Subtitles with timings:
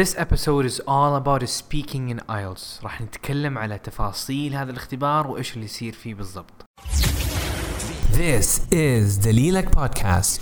[0.00, 5.54] This episode is all about speaking in IELTS راح نتكلم على تفاصيل هذا الاختبار وإيش
[5.54, 6.64] اللي يصير فيه بالضبط.
[8.12, 10.40] This is دليلك بودكاست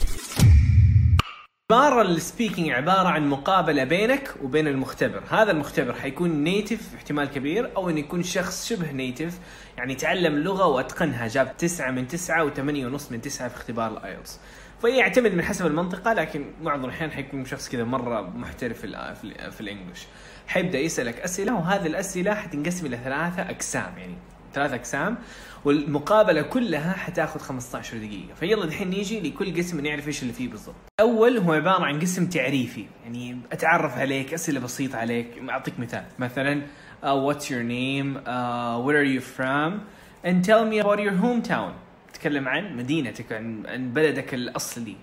[1.72, 5.22] اختبار ال speaking عبارة عن مقابلة بينك وبين المختبر.
[5.30, 9.38] هذا المختبر حيكون native احتمال كبير أو أنه يكون شخص شبه native
[9.77, 11.29] يعني تعلم لغة وأتقنها.
[11.29, 14.38] جاب تسعة من تسعة وثمانية ونص من تسعة في اختبار ال IELTS
[14.80, 19.24] فيعتمد من حسب المنطقة لكن معظم الأحيان حيكون شخص كذا مرة محترف في ال في,
[19.24, 20.06] ال في الإنجليش.
[20.48, 24.14] حيبدأ يسألك أسئلة وهذه الأسئلة حتنقسم إلى ثلاثة أقسام يعني
[24.54, 25.18] ثلاث أقسام
[25.64, 28.35] والمقابلة كلها حتاخذ 15 دقيقة.
[28.35, 30.74] فيلا الحين نيجي لكل قسم نعرف إيش اللي فيه بالضبط.
[31.00, 36.05] أول هو عبارة عن قسم تعريفي يعني أتعرف عليك أسئلة بسيطة عليك أعطيك مثال.
[36.19, 36.62] مثلا
[37.02, 38.16] uh, what's your name?
[38.27, 39.80] Uh, where are you from?
[40.24, 41.72] And tell me about your hometown.
[42.20, 44.97] تتكلم عن مدينتك عن, بلدك الأصلي.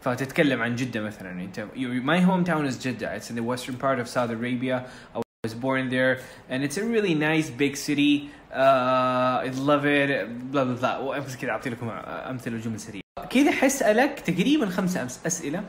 [0.00, 1.30] فتتكلم عن جدة مثلا.
[1.30, 1.66] انت
[2.04, 3.16] my hometown is Jeddah.
[3.16, 4.84] It's in the western part of Saudi Arabia.
[5.14, 6.20] I was born there.
[6.50, 8.30] And it's a really nice big city.
[8.52, 10.10] Uh, I love it.
[10.52, 13.02] بلا بلا بلا بس كذا أعطي لكم أمثلة وجمل سريعة.
[13.30, 15.64] كذا حسالك تقريبا خمسة أسئلة.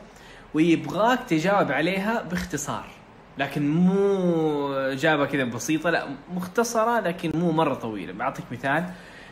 [0.54, 2.86] ويبغاك تجاوب عليها باختصار.
[3.38, 5.90] لكن مو إجابة كذا بسيطة.
[5.90, 8.12] لا مختصرة لكن مو مرة طويلة.
[8.12, 8.84] بعطيك مثال.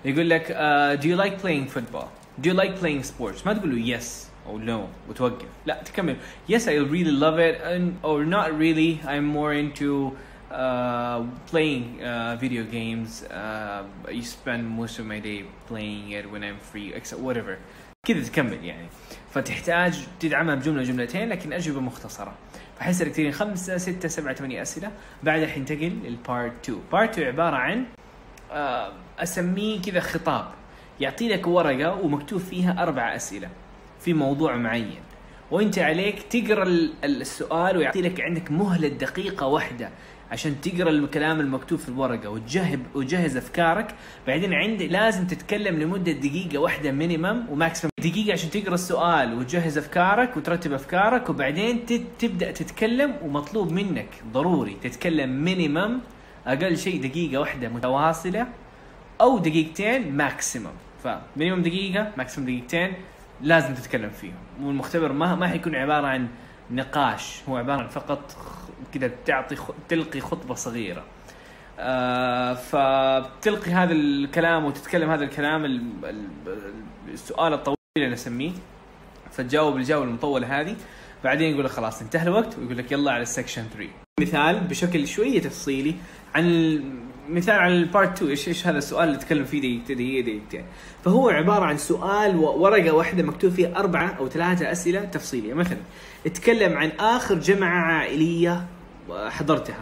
[0.05, 2.08] يقول لك uh, do you like playing football
[2.42, 4.05] do you like playing sports ما تقول له yes
[4.47, 6.17] أو no وتوقف لا تكمل
[6.50, 10.17] yes I really love it and, or not really I'm more into
[10.53, 13.22] uh, playing uh, video games.
[13.25, 17.59] Uh, I spend most of my day playing it when I'm free, except whatever.
[18.06, 18.87] كذا تكمل يعني
[19.31, 22.34] فتحتاج تدعمها بجمله جملتين لكن اجوبه مختصره
[22.78, 24.91] فحيصير كثيرين خمسة ستة سبعة ثمانية أسئلة
[25.22, 27.84] بعدها حينتقل لل part 2 part 2 عبارة عن
[28.53, 30.45] آه، أسميه كذا خطاب.
[31.00, 33.48] يعطي لك ورقة ومكتوب فيها أربع أسئلة
[34.00, 35.00] في موضوع معين.
[35.50, 36.64] وإنت عليك تقرأ
[37.05, 39.91] السؤال ويعطي لك عندك مهلة دقيقة واحدة
[40.31, 43.94] عشان تقرأ الكلام المكتوب في الورقة وتجهز وتجهز أفكارك.
[44.27, 47.91] بعدين عندي لازم تتكلم لمدة دقيقة واحدة minimum و maximum.
[48.00, 51.87] دقيقة عشان تقرأ السؤال وتجهز أفكارك وترتب أفكارك وبعدين
[52.19, 55.98] تبدأ تتكلم ومطلوب منك ضروري تتكلم minimum
[56.47, 58.47] أقل شيء دقيقة واحدة متواصلة
[59.20, 60.72] أو دقيقتين maximum
[61.04, 62.94] ف minimum دقيقة maximum دقيقتين
[63.41, 64.34] لازم تتكلم فيهم.
[64.62, 66.28] والمختبر ما ما حيكون عبارة عن
[66.70, 67.42] نقاش.
[67.48, 68.36] هو عبارة عن فقط
[68.94, 69.56] كذا تعطي
[69.88, 71.04] تلقي خطبة صغيرة.
[71.78, 75.64] آه فبتلقي هذا الكلام وتتكلم هذا الكلام
[77.08, 78.52] السؤال الطويل اللي نسميه.
[79.31, 80.76] فتجاوب الجولة المطولة هذه.
[81.25, 85.09] بعدين يقول لك خلاص انتهى الوقت ويقول لك يلا على ال section 3 مثال بشكل
[85.09, 85.95] شوية تفصيلي
[86.34, 86.81] عن
[87.28, 90.65] مثال على ال part 2 إيش إيش هذا السؤال اللي تكلم فيه دقيقتين دقيقه دقيقتين
[91.05, 95.55] فهو عبارة عن سؤال ورقة واحدة مكتوب فيها أربعة أو ثلاثة أسئلة تفصيلية.
[95.55, 95.78] مثلا
[96.27, 98.67] اتكلم عن آخر جمعة عائلية
[99.11, 99.81] حضرتها.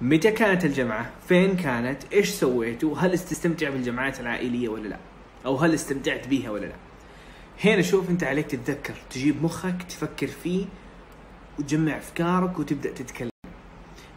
[0.00, 4.96] متى كانت الجمعة؟ فين كانت؟ إيش سويتوا؟ هل استمتع بالجمعات العائلية ولا لا؟
[5.46, 6.74] أو هل استمتعت بيها ولا لا؟
[7.64, 8.94] هنا شوف أنت عليك تتذكر.
[9.10, 10.64] تجيب مخك تفكر فيه
[11.58, 13.29] وتجمع أفكارك وتبدأ تتكلم.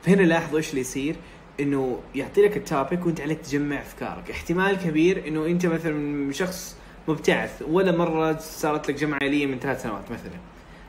[0.03, 1.16] فهنا لاحظوا إيش اللي يصير؟
[1.59, 4.31] إنه يعطي لك ال topic وإنت عليك تجمع أفكارك.
[4.31, 6.78] احتمال كبير إنه إنت مثلا شخص
[7.08, 7.64] مبتعث.
[7.68, 10.40] ولا مرة صارت لك جمعه عائليه من ثلاث سنوات مثلا.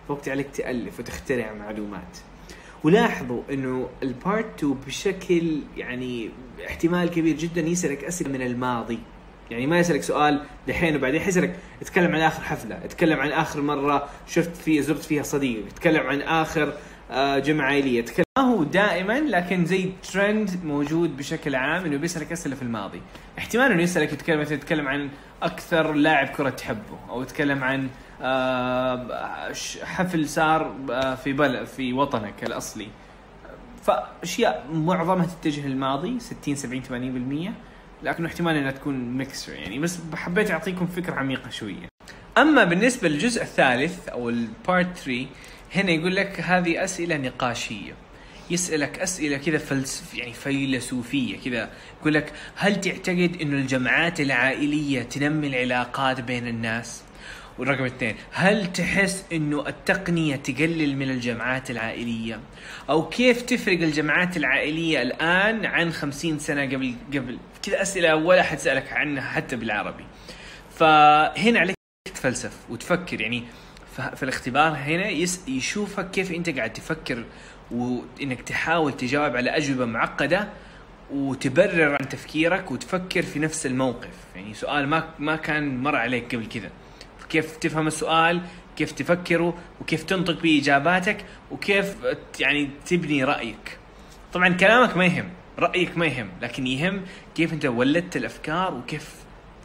[0.08, 2.18] فوقت عليك تألف وتخترع معلومات.
[2.84, 6.30] ولاحظوا إنه ال part 2 بشكل يعني
[6.66, 8.98] احتمال كبير جدا يسألك أسئلة من الماضي.
[9.50, 14.08] يعني ما يسألك سؤال دحين وبعدين حيسالك اتكلم عن آخر حفلة اتكلم عن آخر مرة
[14.26, 16.72] شفت فيها زرت فيها صديق اتكلم عن آخر
[17.38, 18.00] جمعة عائلية.
[18.00, 23.02] اتكلم ما هو دائما لكن زي ترند موجود بشكل عام إنه بيسألك أسئلة في الماضي.
[23.38, 25.10] احتمال إنه يسألك يتكلم يتكلم عن
[25.42, 27.88] أكثر لاعب كرة تحبه أو يتكلم عن
[28.22, 32.88] آه، حفل صار آه، في بل في وطنك الاصلي
[33.82, 37.52] فأشياء معظمها تتجه للماضي 60 70 80%
[38.02, 39.78] لكن احتمال إنها تكون mixture يعني.
[39.78, 41.88] بس حبيت أعطيكم فكرة عميقة شوية.
[42.38, 45.26] أما بالنسبة للجزء الثالث أو ال part 3
[45.74, 47.92] هنا يقول لك هذه أسئلة نقاشية.
[48.50, 51.70] يسألك أسئلة كذا فلسف يعني فيلسوفية كذا.
[52.00, 57.02] يقول لك هل تعتقد انه الجمعات العائلية تنمي العلاقات بين الناس؟
[57.58, 62.40] والرقم اثنين هل تحس انه التقنية تقلل من الجمعات العائلية؟
[62.90, 68.58] أو كيف تفرق الجمعات العائلية الآن عن خمسين سنة قبل قبل؟ كذا أسئلة ولا حد
[68.58, 70.04] سألك عنها حتى بالعربي.
[70.70, 71.83] فهنا عليك
[72.24, 73.44] تفلسف وتفكر يعني
[74.16, 75.08] في الاختبار هنا
[75.48, 77.24] يشوفك كيف انت قاعد تفكر
[77.70, 80.48] وإنك تحاول تجاوب على أجوبة معقدة
[81.10, 84.14] وتبرر عن تفكيرك وتفكر في نفس الموقف.
[84.34, 86.70] يعني سؤال ما ما كان مر عليك قبل كذا.
[87.28, 88.40] كيف تفهم السؤال
[88.76, 91.96] كيف تفكروا وكيف تنطق باجاباتك وكيف
[92.40, 93.78] يعني تبني رأيك.
[94.32, 97.02] طبعا كلامك ما يهم رأيك ما يهم لكن يهم
[97.34, 99.23] كيف أنت ولدت الأفكار وكيف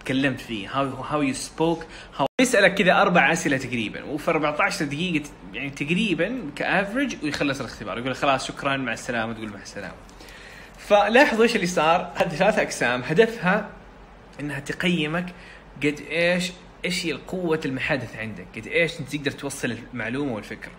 [0.09, 0.69] تكلمت فيه.
[0.79, 1.85] هاو هاو يو سبوك
[2.41, 7.97] يسألك كذا أربع أسئلة تقريبا وفي 14 دقيقة يعني تقريبا كأفرج ويخلص الاختبار.
[7.97, 9.33] يقول خلاص شكرا مع السلامة.
[9.33, 9.93] تقول مع السلامة.
[10.77, 13.01] فلاحظوا إيش اللي صار؟ هذه ثلاث أقسام.
[13.01, 13.69] هدفها
[14.39, 15.25] إنها تقيمك
[15.83, 16.51] قد إيش
[16.85, 20.71] إيش هي قوة المحادثة عندك؟ قد إيش أنت تقدر توصل المعلومة والفكرة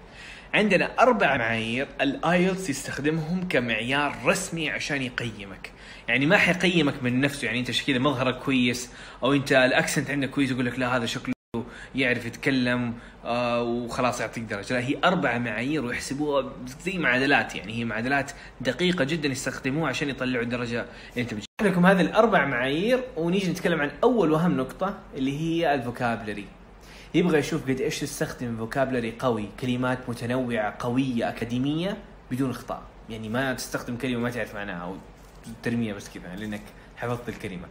[0.55, 5.71] عندنا أربع معايير ال IELTS يستخدمهم كمعيار رسمي عشان يقيمك.
[6.09, 8.91] يعني ما حيقيمك من نفسه يعني أنت كذا مظهرك كويس
[9.23, 11.35] أو أنت ال accent عندك كويس يقول لك لا هذا شكله
[11.95, 12.95] يعرف يتكلم
[13.25, 14.75] آه وخلاص يعطيك درجة.
[14.75, 16.53] لا هي أربع معايير ويحسبوها
[16.85, 21.87] زي معادلات يعني هي معادلات دقيقة جدا يستخدموها عشان يطلعوا الدرجة اللي أنت بتجيبها لكم
[21.87, 26.47] هذه الأربع معايير ونيجي نتكلم عن أول وأهم نقطة اللي هي ال vocabulary.
[27.15, 31.97] يبغى يشوف قد إيش تستخدم فوكابلري قوي كلمات متنوعة قوية أكاديمية
[32.31, 34.97] بدون اخطاء يعني ما تستخدم كلمة ما تعرف معناها أو
[35.63, 36.63] ترميها بس كذا لأنك
[36.97, 37.67] حفظت الكلمة.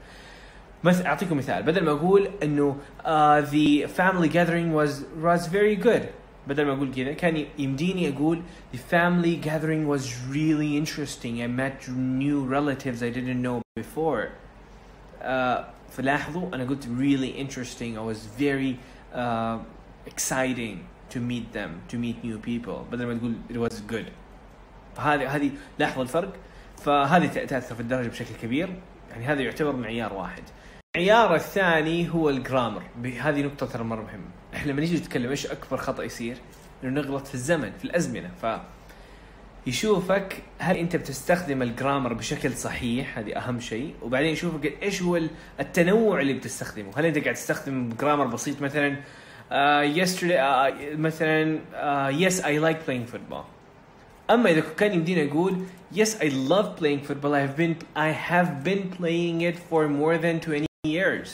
[0.83, 3.06] مثلا أعطيكم مثال بدل ما أقول إنه uh,
[3.51, 6.03] the family gathering was was very good
[6.47, 8.41] بدل ما أقول كذا كان يمديني أقول
[8.74, 11.41] the family gathering was really interesting.
[11.41, 14.30] I met new relatives I didn't know before.
[15.21, 18.75] uh, فلاحظوا أنا قلت really interesting I was very
[19.14, 19.58] uh,
[20.08, 20.78] exciting
[21.14, 22.86] to meet them to meet new people.
[22.92, 24.12] بدل ما تقول it was good.
[24.96, 26.34] فهذه هذه لاحظوا الفرق.
[26.78, 28.70] فهذه تأثر في الدرجة بشكل كبير.
[29.12, 30.44] يعني هذا يعتبر معيار واحد.
[30.96, 32.84] المعيار الثاني هو الجرامر
[33.20, 34.30] هذه نقطة ترى مرة مهمة.
[34.56, 36.38] إحنا لما نيجي نتكلم إيش أكبر خطأ يصير؟
[36.84, 38.32] إنه نغلط في الزمن في الأزمنة.
[38.42, 38.46] ف
[39.68, 43.94] يشوفك هل أنت بتستخدم الجرامر بشكل صحيح؟ هذه أهم شيء.
[44.02, 45.22] وبعدين يشوفك إيش هو
[45.60, 46.92] التنوع اللي بتستخدمه.
[46.96, 48.96] هل أنت قاعد تستخدم جرامر بسيط مثلا؟
[49.50, 51.60] uh, uh, مثلا
[52.12, 53.46] yes I like playing football.
[54.30, 55.58] أما إذا كان يمديني أقول
[55.96, 57.34] yes I love playing football.
[57.34, 61.30] I have been I have been playing it for more than 20 years.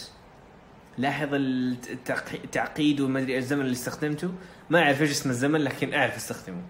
[0.97, 4.31] لاحظ التعقيد وما أدري الزمن اللي استخدمته.
[4.69, 6.61] ما أعرف إيش اسم الزمن لكن أعرف استخدمه.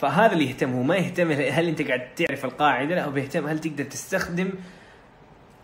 [0.00, 3.58] فهذا اللي يهتم هو ما يهتم هل أنت قاعد تعرف القاعدة لا هو بيهتم هل
[3.58, 4.50] تقدر تستخدم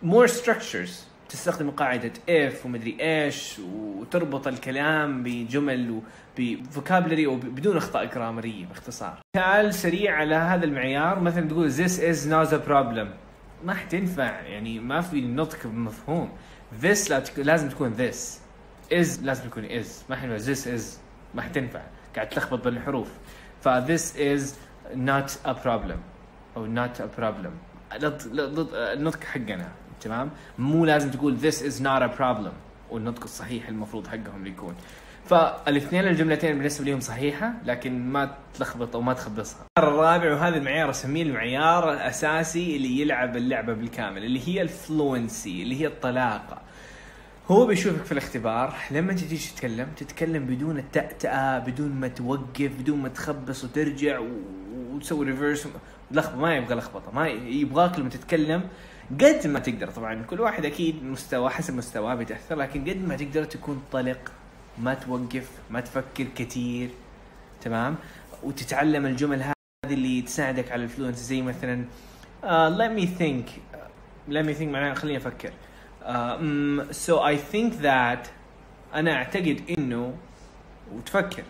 [0.03, 0.91] more structures
[1.29, 6.01] تستخدم قاعدة if ومدري إيش وتربط الكلام بجمل
[6.39, 9.19] وبفوكابلري وبدون أخطاء جرامرية باختصار.
[9.35, 13.07] مثال سريع على هذا المعيار مثلا تقول this is not a problem
[13.65, 16.29] ما حتنفع يعني ما في نطق مفهوم.
[16.83, 17.11] this.
[17.37, 18.39] لازم تكون this
[18.91, 20.83] is لازم تكون is ما حينفع this is
[21.35, 21.81] ما حتنفع
[22.15, 23.07] قاعد تلخبط بين الحروف
[23.67, 24.53] ف this is
[24.95, 25.99] not a problem.
[26.57, 27.51] أو not a problem.
[27.93, 29.71] النطق حقنا
[30.01, 30.29] تمام؟
[30.59, 32.53] مو لازم تقول this is not a problem.
[32.91, 34.75] والنطق الصحيح المفروض حقهم يكون.
[35.25, 39.59] فالاثنين الجملتين بالنسبة لهم صحيحة لكن ما تلخبط أو ما تخبصها.
[39.77, 45.87] الرابع وهذا المعيار أسميه المعيار الأساسي اللي يلعب اللعبة بالكامل اللي هي الفلونسي اللي هي
[45.87, 46.61] الطلاقة.
[47.51, 53.09] هو بيشوفك في الاختبار لما تجي تتكلم تتكلم بدون التأتأة بدون ما توقف بدون ما
[53.09, 54.21] تخبص وترجع
[54.93, 55.67] وتسوي reverse
[56.11, 58.63] لخبطة ما يبغى لخبطة ما يبغاك لما تتكلم
[59.11, 59.89] قد ما تقدر.
[59.89, 64.31] طبعا كل واحد أكيد مستوى حسب مستواه بيتاثر لكن قد ما تقدر تكون طلق
[64.79, 66.89] ما توقف ما تفكر كثير
[67.61, 67.95] تمام؟
[68.43, 69.53] وتتعلم الجمل هذه
[69.93, 71.85] اللي تساعدك على ال fluency زي مثلا
[72.43, 72.45] uh,
[72.79, 73.77] let me think uh,
[74.29, 75.51] let me think معناها خليني أفكر.
[76.07, 78.29] Um, so I think that
[78.93, 80.13] أنا أعتقد إنه
[80.93, 81.43] وتفكر.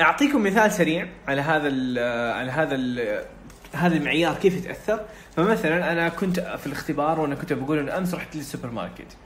[0.00, 1.98] أعطيكم مثال سريع على هذا ال
[2.34, 3.24] على هذا ال
[3.72, 5.00] هذا المعيار كيف يتأثر.
[5.36, 9.16] فمثلا أنا كنت في الاختبار وأنا كنت بقول إنه أمس رحت للسوبر ماركت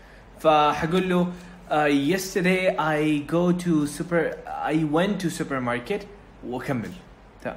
[0.41, 1.33] فحقول له
[1.71, 1.75] uh,
[2.15, 6.05] yesterday I go to super I went to supermarket
[6.47, 6.91] وأكمل.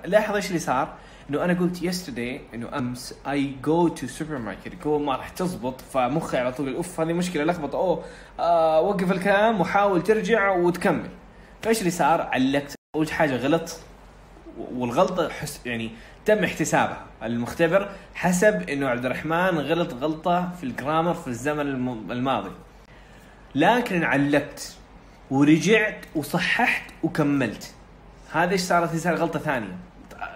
[0.06, 0.94] لاحظ إيش اللي صار؟
[1.30, 4.84] إنه أنا قلت yesterday إنه أمس I go to supermarket.
[4.84, 7.78] جو ما راح تزبط فمخي على طول أوف هذه مشكلة لخبطة.
[7.78, 8.04] أوه
[8.40, 11.10] آه وقف الكلام وحاول ترجع وتكمل.
[11.62, 12.76] فإيش اللي صار؟ علقت.
[12.96, 13.80] اول حاجة غلط
[14.74, 15.92] والغلطة حس يعني
[16.26, 17.06] تم احتسابها.
[17.24, 21.62] المختبر حسب إنه عبد الرحمن غلط غلطة في الجرامر في الزمن
[22.12, 22.52] الماضي.
[23.56, 24.76] لكن علقت
[25.32, 27.74] ورجعت وصححت وكملت.
[28.32, 29.78] هذا إيش صارت صار غلطة ثانية.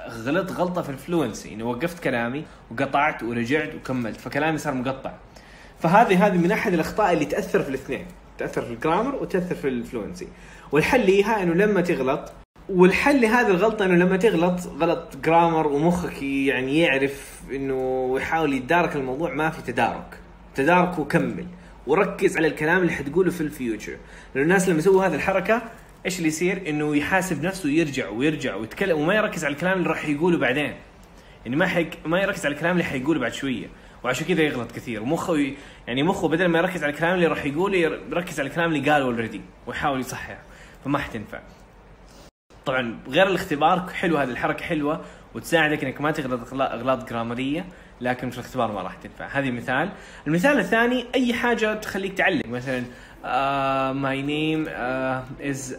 [0.10, 4.20] غلط غلطة في الفلونسي انه وقفت كلامي وقطعت ورجعت وكملت.
[4.20, 5.12] فكلامي صار مقطع.
[5.80, 8.06] فهذه هذه من أحد الأخطاء اللي تأثر في الاثنين.
[8.38, 10.28] تأثر في الجرامر وتأثر في الفلونسي
[10.72, 12.32] والحل ليها إنه لما تغلط
[12.70, 19.34] والحل لهذه الغلطة إنه لما تغلط غلط جرامر ومخك يعني يعرف إنه يحاول يتدارك الموضوع
[19.34, 20.20] ما في تدارك.
[20.56, 21.46] تدارك وكمل.
[21.88, 23.98] وركز على الكلام اللي حتقوله في الفيوتشر
[24.36, 25.62] لأنه الناس لما يسووا هذه الحركة
[26.06, 30.06] إيش اللي يصير؟ إنه يحاسب نفسه ويرجع ويرجع ويتكلم وما يركز على الكلام اللي راح
[30.06, 30.76] يقوله بعدين.
[31.46, 33.68] يعني ما حيك ما يركز على الكلام اللي حيقوله بعد شوية.
[34.04, 35.02] وعشان كذا يغلط كثير.
[35.02, 35.58] ومخه ي...
[35.88, 39.06] يعني مخه بدل ما يركز على الكلام اللي راح يقوله يركز على الكلام اللي قاله
[39.06, 40.38] already ويحاول يصحح
[40.86, 41.42] فما حتنفع.
[42.66, 45.06] طبعا غير الاختبار حلو هذه الحركة حلوة
[45.36, 47.66] وتساعدك إنك ما تغلط أغلاط grammar يه
[48.02, 49.28] لكن في الاختبار ما راح تنفع.
[49.28, 49.90] هذه مثال.
[50.28, 52.84] المثال الثاني أي حاجة تخليك تعلق مثلا
[53.94, 54.68] my name
[55.42, 55.74] is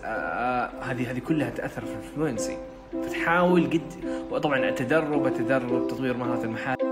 [0.82, 2.58] هذه هذه كلها تأثر في ال fluency.
[2.92, 6.91] فتحاول قد وطبعا التدرب التدرب تطوير مهارة المحادثه